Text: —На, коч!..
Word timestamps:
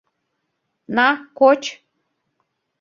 —На, 0.95 1.07
коч!.. 1.37 1.63